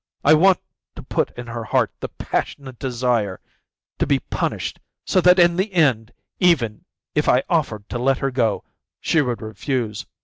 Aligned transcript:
I 0.23 0.33
want 0.33 0.59
to 0.95 1.03
put 1.03 1.29
in 1.37 1.45
her 1.45 1.63
heart 1.63 1.91
the 1.99 2.07
passionate 2.09 2.79
desire 2.79 3.39
to 3.99 4.07
be 4.07 4.17
punished 4.17 4.79
so 5.05 5.21
that 5.21 5.37
at 5.37 5.57
the 5.57 5.71
end, 5.73 6.11
even 6.39 6.85
if 7.13 7.29
I 7.29 7.43
offered 7.47 7.87
to 7.89 7.99
let 7.99 8.17
her 8.17 8.31
go, 8.31 8.63
she 8.99 9.21
would 9.21 9.43
refuse. 9.43 10.07